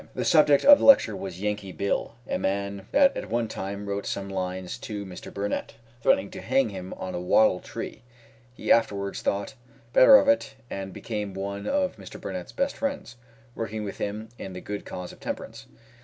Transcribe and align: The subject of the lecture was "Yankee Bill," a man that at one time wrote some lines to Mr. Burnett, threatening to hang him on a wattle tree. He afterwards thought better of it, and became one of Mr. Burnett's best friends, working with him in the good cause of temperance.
The 0.15 0.25
subject 0.25 0.65
of 0.65 0.79
the 0.79 0.83
lecture 0.85 1.15
was 1.15 1.39
"Yankee 1.41 1.71
Bill," 1.71 2.15
a 2.27 2.39
man 2.39 2.87
that 2.91 3.15
at 3.15 3.29
one 3.29 3.47
time 3.47 3.87
wrote 3.87 4.07
some 4.07 4.29
lines 4.29 4.79
to 4.79 5.05
Mr. 5.05 5.31
Burnett, 5.31 5.75
threatening 6.01 6.31
to 6.31 6.41
hang 6.41 6.69
him 6.69 6.91
on 6.95 7.13
a 7.13 7.19
wattle 7.21 7.59
tree. 7.59 8.01
He 8.55 8.71
afterwards 8.71 9.21
thought 9.21 9.53
better 9.93 10.15
of 10.15 10.27
it, 10.27 10.55
and 10.71 10.91
became 10.91 11.35
one 11.35 11.67
of 11.67 11.97
Mr. 11.97 12.19
Burnett's 12.19 12.51
best 12.51 12.75
friends, 12.77 13.15
working 13.53 13.83
with 13.83 13.99
him 13.99 14.29
in 14.39 14.53
the 14.53 14.59
good 14.61 14.85
cause 14.85 15.11
of 15.11 15.19
temperance. 15.19 15.67